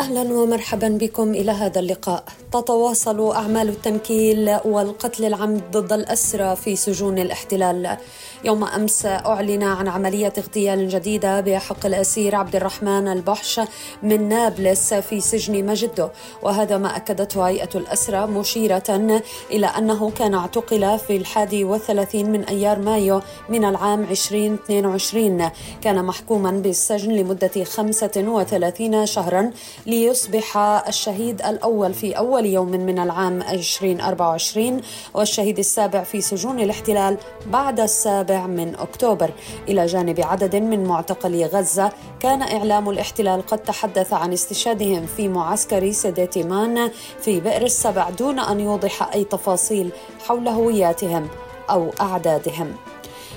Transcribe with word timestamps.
أهلا 0.00 0.22
ومرحبا 0.22 0.88
بكم 0.88 1.30
إلى 1.30 1.50
هذا 1.50 1.80
اللقاء. 1.80 2.24
تتواصل 2.52 3.32
أعمال 3.32 3.68
التنكيل 3.68 4.58
والقتل 4.64 5.24
العمد 5.24 5.62
ضد 5.70 5.92
الأسرى 5.92 6.56
في 6.56 6.76
سجون 6.76 7.18
الاحتلال. 7.18 7.96
يوم 8.44 8.64
أمس 8.64 9.06
أعلن 9.06 9.62
عن 9.62 9.88
عملية 9.88 10.32
اغتيال 10.38 10.88
جديدة 10.88 11.40
بحق 11.40 11.86
الأسير 11.86 12.36
عبد 12.36 12.56
الرحمن 12.56 13.08
البحش 13.08 13.60
من 14.02 14.28
نابلس 14.28 14.94
في 14.94 15.20
سجن 15.20 15.66
مجده، 15.66 16.10
وهذا 16.42 16.78
ما 16.78 16.96
أكدته 16.96 17.42
هيئة 17.48 17.68
الأسرى 17.74 18.26
مشيرة 18.26 19.20
إلى 19.50 19.66
أنه 19.66 20.10
كان 20.10 20.34
اعتقل 20.34 20.98
في 20.98 21.16
الحادي 21.16 21.64
والثلاثين 21.64 22.32
من 22.32 22.44
أيار 22.44 22.78
مايو 22.78 23.20
من 23.48 23.64
العام 23.64 24.02
2022 24.02 25.50
كان 25.82 26.04
محكوما 26.04 26.50
بالسجن 26.50 27.12
لمدة 27.12 27.64
35 27.64 29.06
شهرا 29.06 29.50
ليصبح 29.90 30.56
الشهيد 30.88 31.42
الأول 31.42 31.94
في 31.94 32.18
أول 32.18 32.46
يوم 32.46 32.70
من 32.70 32.98
العام 32.98 33.42
2024 33.42 34.80
والشهيد 35.14 35.58
السابع 35.58 36.02
في 36.02 36.20
سجون 36.20 36.60
الاحتلال 36.60 37.18
بعد 37.46 37.80
السابع 37.80 38.46
من 38.46 38.74
أكتوبر. 38.74 39.30
إلى 39.68 39.86
جانب 39.86 40.20
عدد 40.20 40.56
من 40.56 40.84
معتقلي 40.84 41.46
غزة 41.46 41.92
كان 42.20 42.42
إعلام 42.42 42.90
الاحتلال 42.90 43.46
قد 43.46 43.58
تحدث 43.58 44.12
عن 44.12 44.32
استشهادهم 44.32 45.06
في 45.06 45.28
معسكر 45.28 45.90
سيديتيمان 45.92 46.90
في 47.20 47.40
بئر 47.40 47.62
السبع 47.62 48.10
دون 48.10 48.38
أن 48.38 48.60
يوضح 48.60 49.12
أي 49.14 49.24
تفاصيل 49.24 49.90
حول 50.26 50.48
هوياتهم 50.48 51.28
أو 51.70 51.90
أعدادهم. 52.00 52.76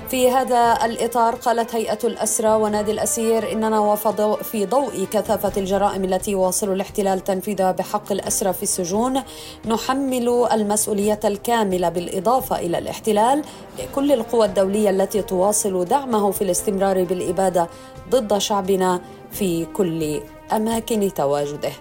في 0.09 0.31
هذا 0.31 0.85
الإطار 0.85 1.35
قالت 1.35 1.75
هيئة 1.75 1.99
الأسرى 2.03 2.49
ونادي 2.49 2.91
الأسير 2.91 3.51
إننا 3.51 3.79
وفي 3.79 4.65
ضوء 4.65 5.07
كثافة 5.11 5.51
الجرائم 5.57 6.03
التي 6.03 6.31
يواصل 6.31 6.73
الاحتلال 6.73 7.23
تنفيذها 7.23 7.71
بحق 7.71 8.11
الأسرى 8.11 8.53
في 8.53 8.63
السجون 8.63 9.21
نحمل 9.65 10.47
المسؤولية 10.51 11.19
الكاملة 11.25 11.89
بالإضافة 11.89 12.59
إلى 12.59 12.77
الاحتلال 12.77 13.41
لكل 13.79 14.11
القوى 14.11 14.45
الدولية 14.45 14.89
التي 14.89 15.21
تواصل 15.21 15.85
دعمه 15.85 16.31
في 16.31 16.41
الاستمرار 16.41 17.03
بالإبادة 17.03 17.67
ضد 18.09 18.37
شعبنا 18.37 19.01
في 19.31 19.65
كل 19.65 20.21
أماكن 20.51 21.13
تواجده. 21.13 21.71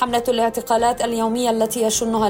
حملة 0.00 0.24
الاعتقالات 0.28 1.04
اليومية 1.04 1.50
التي 1.50 1.82
يشنها 1.82 2.28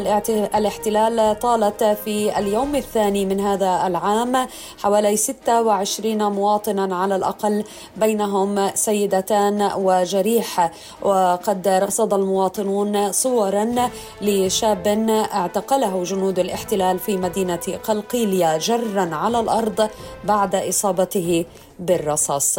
الاحتلال 0.59 1.39
طالت 1.39 1.85
في 1.85 2.39
اليوم 2.39 2.77
الثاني 2.77 3.27
من 3.27 3.41
هذا 3.41 3.87
العام 3.87 4.49
حوالي 4.83 5.17
26 5.17 6.33
مواطنا 6.33 6.97
على 6.97 7.17
الأقل 7.17 7.65
بينهم 7.97 8.71
سيدتان 8.75 9.71
وجريح. 9.77 10.71
وقد 11.03 11.69
رصد 11.69 12.15
المواطنون 12.15 13.13
صورا 13.13 13.75
لشاب 14.21 14.87
اعتقله 15.35 16.03
جنود 16.03 16.39
الاحتلال 16.39 16.99
في 16.99 17.17
مدينة 17.17 17.79
قلقيلية 17.85 18.59
جرا 18.59 19.15
على 19.15 19.41
الأرض 19.41 19.89
بعد 20.25 20.55
إصابته 20.55 21.45
بالرصاص. 21.79 22.59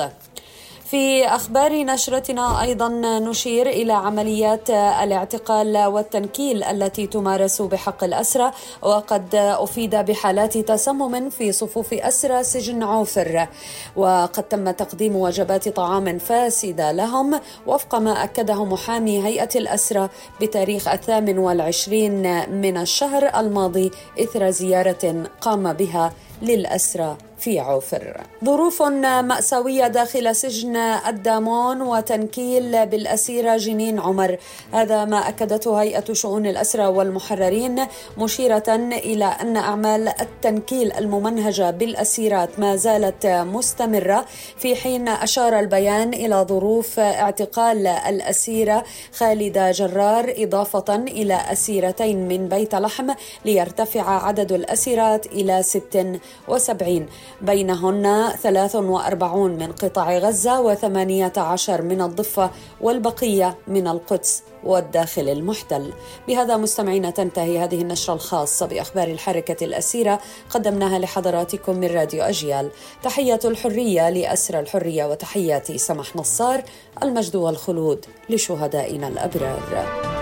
في 0.94 1.26
أخبار 1.26 1.84
نشرتنا 1.84 2.62
أيضا 2.62 2.90
نشير 3.20 3.70
إلى 3.70 3.94
عمليات 3.94 4.70
الاعتقال 4.70 5.78
والتنكيل 5.78 6.64
التي 6.64 7.08
تمارس 7.08 7.62
بحق 7.62 8.04
الأسرى 8.04 8.52
وقد 8.82 9.36
أفيد 9.36 9.96
بحالات 9.96 10.58
تسمم 10.58 11.30
في 11.30 11.52
صفوف 11.52 11.94
أسرى 11.94 12.44
سجن 12.44 12.84
عوفر. 12.84 13.48
وقد 13.96 14.44
تم 14.44 14.72
تقديم 14.72 15.16
وجبات 15.16 15.70
طعام 15.70 16.18
فاسدة 16.18 16.92
لهم 16.92 17.40
وفق 17.68 17.96
ما 17.96 18.24
أكده 18.24 18.66
محامي 18.66 19.26
هيئة 19.26 19.50
الأسرى 19.56 20.10
بتاريخ 20.42 20.88
الثامن 20.88 21.38
والعشرين 21.38 22.50
من 22.62 22.78
الشهر 22.78 23.40
الماضي 23.40 23.92
إثر 24.20 24.50
زيارة 24.50 25.24
قام 25.42 25.74
بها 25.74 26.14
للأسرى. 26.42 27.18
في 27.44 27.60
عوفر. 27.60 28.22
ظروف 28.46 28.82
مأساوية 28.82 29.88
داخل 29.88 30.36
سجن 30.36 30.76
الدامون 30.76 31.82
وتنكيل 31.82 32.86
بالأسيرة 32.86 33.58
جنين 33.58 34.00
عمر. 34.00 34.38
هذا 34.74 35.06
ما 35.06 35.30
أكدته 35.30 35.82
هيئة 35.82 36.14
شؤون 36.14 36.46
الأسرى 36.46 36.86
والمحررين 36.86 37.86
مشيرة 38.18 38.64
إلى 38.70 39.26
أن 39.26 39.58
أعمال 39.58 40.08
التنكيل 40.22 40.92
الممنهجة 40.92 41.72
بالأسيرات 41.72 42.60
ما 42.60 42.76
زالت 42.76 43.26
مستمرة. 43.26 44.26
في 44.58 44.76
حين 44.76 45.08
أشار 45.08 45.60
البيان 45.60 46.14
إلى 46.14 46.46
ظروف 46.50 47.00
اعتقال 47.00 47.88
الأسيرة 47.88 48.84
خالدة 49.18 49.72
جرار 49.72 50.34
إضافة 50.38 50.96
إلى 50.96 51.40
أسيرتين 51.52 52.28
من 52.28 52.48
بيت 52.48 52.76
لحم 52.76 53.14
ليرتفع 53.46 54.26
عدد 54.26 54.52
الأسيرات 54.52 55.26
إلى 55.26 55.64
76 55.64 56.14
بينهن 57.42 58.34
43 58.42 59.52
من 59.52 59.72
قطاع 59.72 60.18
غزة 60.18 60.76
و18 60.76 61.70
من 61.70 62.02
الضفة 62.02 62.52
والبقية 62.82 63.58
من 63.68 63.88
القدس 63.88 64.44
والداخل 64.64 65.30
المحتل. 65.30 65.94
بهذا 66.28 66.58
مستمعينا 66.58 67.10
تنتهي 67.10 67.60
هذه 67.60 67.82
النشرة 67.82 68.14
الخاصة 68.14 68.66
بأخبار 68.66 69.08
الحركة 69.08 69.66
الأسيرة 69.66 70.20
قدمناها 70.50 71.00
لحضراتكم 71.00 71.78
من 71.78 71.88
راديو 71.88 72.24
أجيال. 72.24 72.72
تحية 73.04 73.40
الحرية 73.46 74.10
لأسر 74.10 74.60
الحرية 74.60 75.06
وتحياتي 75.06 75.78
سمح 75.78 76.16
نصار 76.16 76.64
المجد 77.04 77.36
والخلود 77.36 78.06
لشهدائنا 78.30 79.08
الأبرار. 79.08 80.13